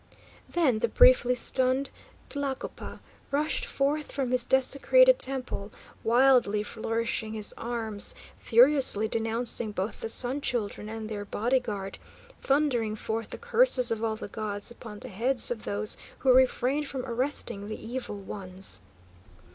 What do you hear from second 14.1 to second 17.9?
the gods upon the heads of those who refrained from arresting the